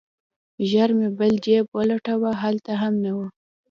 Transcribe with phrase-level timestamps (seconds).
[0.69, 3.19] ژر مې بل جيب ولټاوه هلته هم نه و.